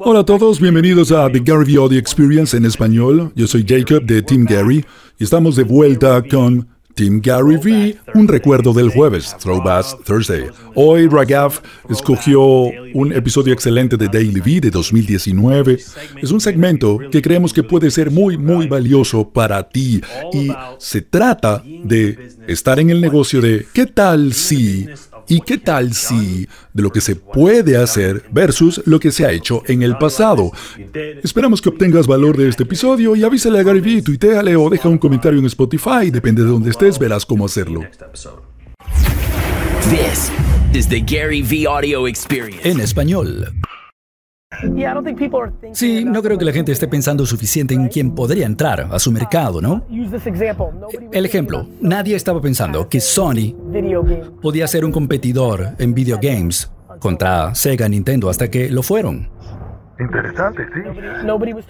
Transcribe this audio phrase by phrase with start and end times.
[0.00, 3.32] Hola a todos, bienvenidos a The Gary V Audio Experience en español.
[3.34, 4.84] Yo soy Jacob de Team Gary
[5.18, 10.48] y estamos de vuelta con Team Gary V, un recuerdo del jueves, Throwback Thursday.
[10.74, 12.42] Hoy Ragav escogió
[12.92, 15.78] un episodio excelente de Daily V de 2019.
[16.20, 20.02] Es un segmento que creemos que puede ser muy, muy valioso para ti
[20.32, 24.88] y se trata de estar en el negocio de ¿qué tal si
[25.28, 29.32] ¿Y qué tal si de lo que se puede hacer versus lo que se ha
[29.32, 30.52] hecho en el pasado?
[31.22, 34.88] Esperamos que obtengas valor de este episodio y avísale a Gary Vee, tuiteale o deja
[34.88, 37.82] un comentario en Spotify, depende de donde estés, verás cómo hacerlo.
[39.90, 40.30] This
[40.72, 42.68] is the Gary V Audio Experience.
[42.68, 43.52] En español.
[45.72, 49.12] Sí, no creo que la gente esté pensando suficiente en quién podría entrar a su
[49.12, 49.84] mercado, ¿no?
[51.12, 53.54] El ejemplo, nadie estaba pensando que Sony
[54.40, 59.28] podía ser un competidor en videogames contra Sega Nintendo hasta que lo fueron.
[60.00, 60.80] Interesante, sí.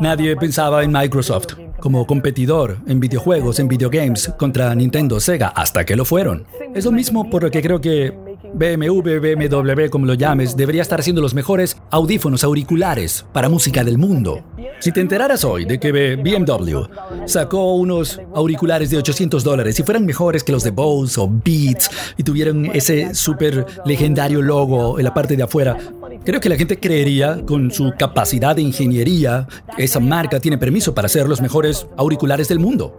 [0.00, 5.96] Nadie pensaba en Microsoft como competidor en videojuegos, en videogames contra Nintendo, Sega, hasta que
[5.96, 6.46] lo fueron.
[6.74, 11.00] Es lo mismo por lo que creo que BMW, BMW, como lo llames, debería estar
[11.00, 14.42] haciendo los mejores audífonos auriculares para música del mundo.
[14.80, 16.80] Si te enteraras hoy de que BMW
[17.26, 21.90] sacó unos auriculares de 800 dólares y fueran mejores que los de Bose o Beats
[22.16, 25.76] y tuvieran ese súper legendario logo en la parte de afuera,
[26.24, 30.94] creo que la gente creería con su capacidad de ingeniería que esa marca tiene permiso
[30.94, 32.94] para hacer los mejores auriculares del mundo.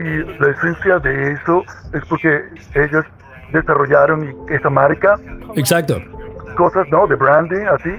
[0.00, 2.40] Y la esencia de eso es porque
[2.74, 3.04] ellos
[3.52, 5.18] desarrollaron esa marca.
[5.54, 6.00] Exacto.
[6.56, 7.06] Cosas, ¿no?
[7.06, 7.90] De branding, así.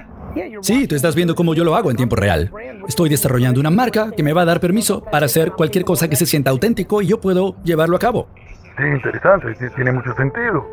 [0.62, 2.52] Sí, tú estás viendo cómo yo lo hago en tiempo real.
[2.86, 6.16] Estoy desarrollando una marca que me va a dar permiso para hacer cualquier cosa que
[6.16, 8.28] se sienta auténtico y yo puedo llevarlo a cabo.
[8.76, 10.66] Sí, interesante, tiene mucho sentido.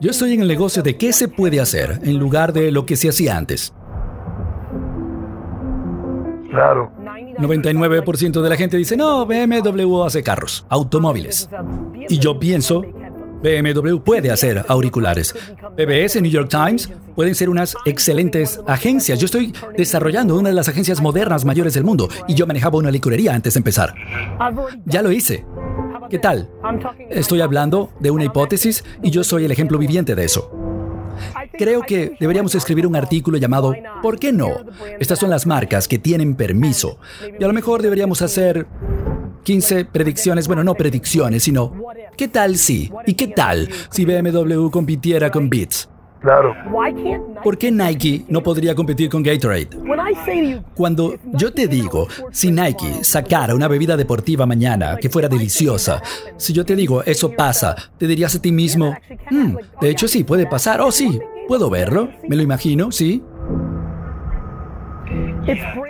[0.00, 2.96] Yo estoy en el negocio de qué se puede hacer en lugar de lo que
[2.96, 3.72] se hacía antes.
[6.50, 6.90] Claro.
[7.38, 11.50] 99% de la gente dice, no, BMW hace carros, automóviles.
[12.08, 12.82] Y yo pienso
[13.42, 15.34] BMW puede hacer auriculares.
[15.76, 19.18] PBS, New York Times pueden ser unas excelentes agencias.
[19.18, 22.90] Yo estoy desarrollando una de las agencias modernas mayores del mundo y yo manejaba una
[22.90, 23.94] licorería antes de empezar.
[24.84, 25.44] Ya lo hice.
[26.10, 26.48] ¿Qué tal?
[27.10, 30.50] Estoy hablando de una hipótesis y yo soy el ejemplo viviente de eso.
[31.52, 34.50] Creo que deberíamos escribir un artículo llamado ¿Por qué no?
[34.98, 36.98] Estas son las marcas que tienen permiso.
[37.38, 38.66] Y a lo mejor deberíamos hacer
[39.44, 41.72] 15 predicciones, bueno, no predicciones, sino
[42.16, 42.90] ¿qué tal si?
[43.06, 45.88] ¿Y qué tal si BMW compitiera con Beats?
[46.20, 46.54] Claro.
[47.44, 49.68] ¿Por qué Nike no podría competir con Gatorade?
[50.74, 56.02] Cuando yo te digo, si Nike sacara una bebida deportiva mañana que fuera deliciosa,
[56.36, 58.96] si yo te digo, eso pasa, te dirías a ti mismo,
[59.30, 63.22] "Hmm, de hecho sí, puede pasar, oh sí, puedo verlo, me lo imagino, sí.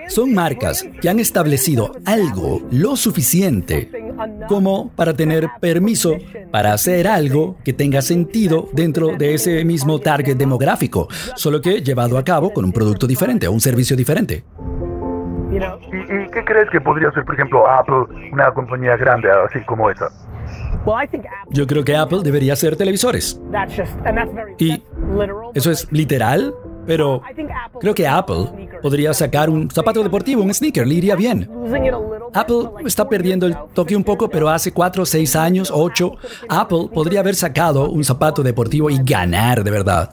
[0.09, 3.91] Son marcas que han establecido algo lo suficiente
[4.49, 6.17] como para tener permiso
[6.51, 12.19] para hacer algo que tenga sentido dentro de ese mismo target demográfico, solo que llevado
[12.19, 14.45] a cabo con un producto diferente o un servicio diferente.
[15.51, 19.91] ¿Y, y qué crees que podría ser, por ejemplo, Apple, una compañía grande así como
[19.91, 20.09] esa?
[21.51, 23.41] Yo creo que Apple debería hacer televisores.
[24.59, 24.83] Y
[25.55, 26.55] eso es literal,
[26.87, 27.23] pero
[27.81, 31.51] creo que Apple podría sacar un zapato deportivo, un sneaker, le iría bien.
[32.33, 36.13] Apple está perdiendo el toque un poco, pero hace 4, 6 años, 8,
[36.49, 40.11] Apple podría haber sacado un zapato deportivo y ganar de verdad.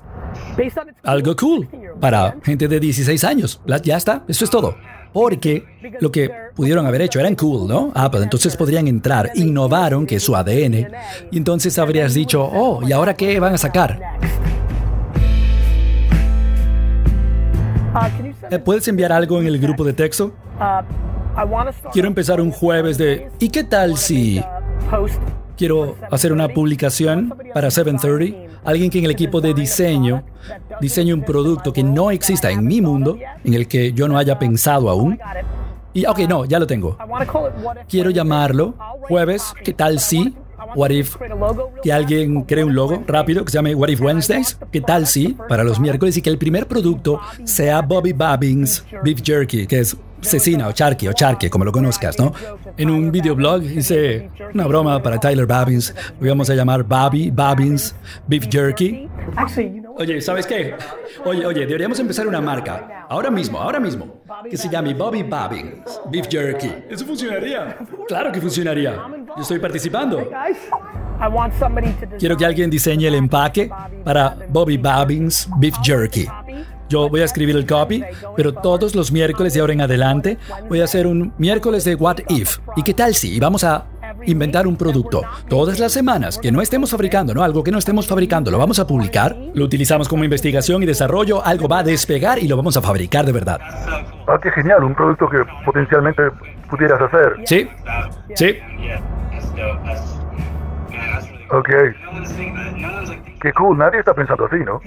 [1.03, 1.67] Algo cool
[1.99, 3.61] para gente de 16 años.
[3.83, 4.75] Ya está, eso es todo.
[5.11, 5.63] Porque
[5.99, 7.91] lo que pudieron haber hecho eran cool, ¿no?
[7.93, 10.87] Apple, entonces podrían entrar, innovaron, que es su ADN,
[11.31, 13.99] y entonces habrías dicho, oh, ¿y ahora qué van a sacar?
[18.49, 20.33] ¿Me ¿Puedes enviar algo en el grupo de texto?
[21.91, 24.43] Quiero empezar un jueves de ¿y qué tal si
[25.57, 28.53] quiero hacer una publicación para 730?
[28.63, 30.23] Alguien que en el equipo de diseño
[30.79, 34.37] diseñe un producto que no exista en mi mundo, en el que yo no haya
[34.39, 35.19] pensado aún.
[35.93, 36.97] Y, ok, no, ya lo tengo.
[37.89, 40.35] Quiero llamarlo jueves, ¿qué tal si?
[40.75, 41.17] What if
[41.83, 44.57] que alguien cree un logo rápido que se llame What if Wednesdays?
[44.71, 49.21] ¿Qué tal si para los miércoles y que el primer producto sea Bobby Bobbins Beef
[49.21, 52.33] Jerky, que es cecina o charqui o charque, como lo conozcas, ¿no?
[52.77, 57.95] En un videoblog hice una broma para Tyler Bobbins, lo íbamos a llamar Bobby Bobbins
[58.27, 59.07] Beef Jerky.
[59.97, 60.75] Oye, ¿sabes qué?
[61.25, 66.01] Oye, oye, deberíamos empezar una marca, ahora mismo, ahora mismo, que se llame Bobby Bobbins
[66.11, 66.71] Beef Jerky.
[66.89, 67.77] ¿Eso funcionaría?
[68.07, 68.99] Claro que funcionaría.
[69.35, 70.29] Yo estoy participando.
[72.19, 73.69] Quiero que alguien diseñe el empaque
[74.03, 76.27] para Bobby Bobbins Beef Jerky.
[76.93, 78.03] Yo voy a escribir el copy,
[78.37, 80.37] pero todos los miércoles de ahora en adelante
[80.69, 82.59] voy a hacer un miércoles de What If.
[82.75, 83.87] ¿Y qué tal si vamos a
[84.27, 87.41] inventar un producto todas las semanas que no estemos fabricando, ¿no?
[87.41, 91.43] Algo que no estemos fabricando, lo vamos a publicar, lo utilizamos como investigación y desarrollo,
[91.43, 93.59] algo va a despegar y lo vamos a fabricar de verdad.
[94.27, 96.21] Ah, qué genial, un producto que potencialmente
[96.69, 97.37] pudieras hacer.
[97.45, 97.67] Sí,
[98.35, 98.55] sí.
[101.49, 101.69] Ok.
[103.43, 104.79] Qué cool, nadie está pensando así, ¿no?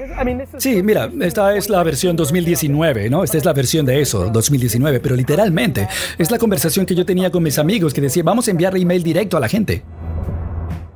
[0.57, 3.23] Sí, mira, esta es la versión 2019, ¿no?
[3.23, 5.87] Esta es la versión de eso, 2019, pero literalmente
[6.17, 9.03] es la conversación que yo tenía con mis amigos que decía, vamos a enviarle email
[9.03, 9.83] directo a la gente.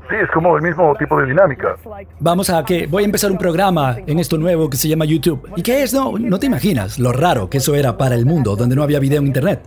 [0.08, 1.76] Sí, es como el mismo tipo de dinámica.
[2.18, 5.46] Vamos a que voy a empezar un programa en esto nuevo que se llama YouTube.
[5.54, 5.92] ¿Y qué es?
[5.92, 9.00] No, no te imaginas lo raro que eso era para el mundo donde no había
[9.00, 9.60] video en internet.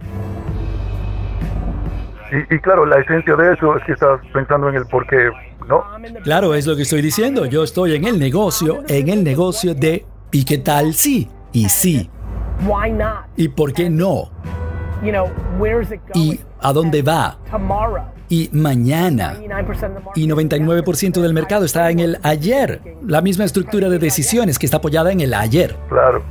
[2.33, 5.30] Y, y claro, la esencia de eso es que estás pensando en el por qué,
[5.68, 5.83] ¿no?
[6.24, 7.45] Claro, es lo que estoy diciendo.
[7.45, 11.30] Yo estoy en el negocio, en el negocio de ¿y qué tal sí?
[11.51, 12.09] Y sí.
[12.65, 13.25] Why not?
[13.38, 14.31] ¿Y por qué no?
[15.03, 16.33] You know, where's it going?
[16.33, 17.38] ¿Y a dónde va?
[17.51, 18.03] Tomorrow.
[18.30, 19.36] ¿Y mañana?
[19.36, 20.12] 99% of the market.
[20.15, 22.81] Y 99% del mercado está en el ayer.
[23.06, 25.75] La misma estructura de decisiones que está apoyada en el ayer.
[25.89, 26.24] Claro.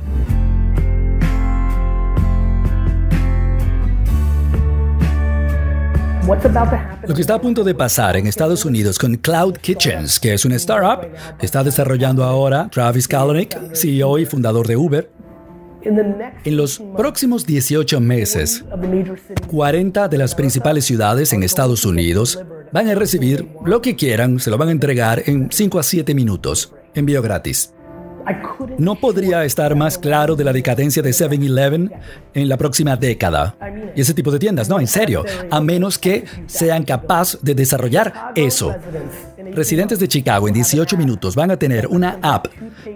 [6.25, 10.45] Lo que está a punto de pasar en Estados Unidos con Cloud Kitchens, que es
[10.45, 11.05] una startup
[11.37, 15.09] que está desarrollando ahora Travis Kalanick, CEO y fundador de Uber,
[15.83, 21.43] en los próximos 18 meses, of the major cities, 40 de las principales ciudades en
[21.43, 22.39] Estados Unidos
[22.71, 26.15] van a recibir lo que quieran, se lo van a entregar en 5 a 7
[26.15, 27.73] minutos, envío gratis.
[28.77, 31.91] No podría estar más claro de la decadencia de 7-Eleven
[32.33, 33.55] en la próxima década.
[33.95, 38.31] Y ese tipo de tiendas, no, en serio, a menos que sean capaces de desarrollar
[38.35, 38.75] eso.
[39.53, 42.47] Residentes de Chicago en 18 minutos van a tener una app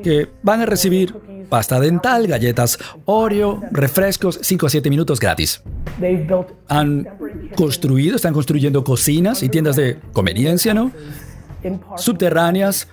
[0.03, 1.13] que van a recibir
[1.49, 5.61] pasta dental, galletas Oreo, refrescos, 5 a 7 minutos gratis.
[6.67, 7.07] Han
[7.55, 10.91] construido, están construyendo cocinas y tiendas de conveniencia, ¿no?
[11.97, 12.87] subterráneas,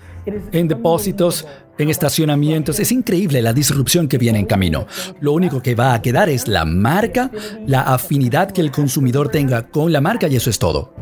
[0.53, 1.47] en depósitos,
[1.79, 2.81] en estacionamientos.
[2.81, 4.87] Es increíble la disrupción que viene en camino.
[5.21, 7.31] Lo único que va a quedar es la marca,
[7.67, 10.95] la afinidad que el consumidor tenga con la marca y eso es todo.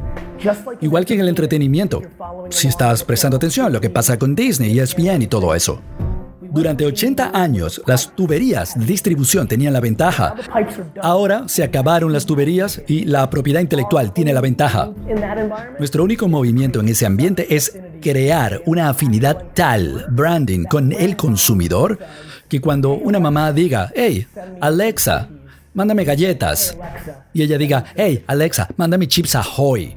[0.80, 2.02] Igual que en el entretenimiento.
[2.50, 5.80] Si estás prestando atención, lo que pasa con Disney, ESPN y todo eso.
[6.52, 10.34] Durante 80 años, las tuberías de distribución tenían la ventaja.
[11.00, 14.90] Ahora se acabaron las tuberías y la propiedad intelectual tiene la ventaja.
[15.78, 21.98] Nuestro único movimiento en ese ambiente es crear una afinidad tal, branding, con el consumidor,
[22.48, 24.26] que cuando una mamá diga, hey,
[24.60, 25.28] Alexa,
[25.72, 26.76] mándame galletas,
[27.32, 29.96] y ella diga, hey, Alexa, mándame chips Ahoy.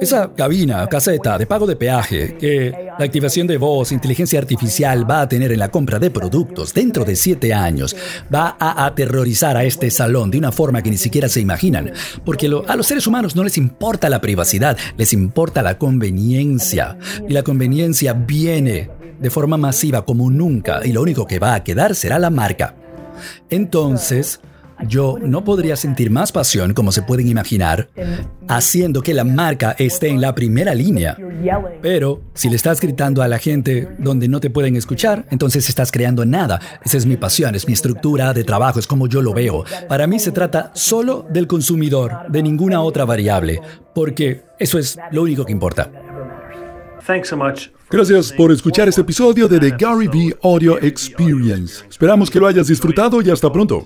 [0.00, 5.22] Esa cabina, caseta de pago de peaje que la activación de voz, inteligencia artificial va
[5.22, 7.96] a tener en la compra de productos dentro de siete años
[8.32, 11.92] va a aterrorizar a este salón de una forma que ni siquiera se imaginan.
[12.24, 16.98] Porque a los seres humanos no les importa la privacidad, les importa la conveniencia.
[17.28, 21.64] Y la conveniencia viene de forma masiva como nunca y lo único que va a
[21.64, 22.74] quedar será la marca.
[23.48, 24.40] Entonces,
[24.86, 27.88] yo no podría sentir más pasión, como se pueden imaginar,
[28.48, 31.16] haciendo que la marca esté en la primera línea.
[31.82, 35.90] Pero si le estás gritando a la gente donde no te pueden escuchar, entonces estás
[35.90, 36.60] creando nada.
[36.84, 39.64] Esa es mi pasión, es mi estructura de trabajo, es como yo lo veo.
[39.88, 43.60] Para mí se trata solo del consumidor, de ninguna otra variable,
[43.94, 45.90] porque eso es lo único que importa.
[47.06, 47.68] Thanks so much.
[47.88, 51.84] Gracias por escuchar este episodio de The Gary V Audio Experience.
[51.88, 53.84] Esperamos que lo hayas disfrutado y hasta pronto.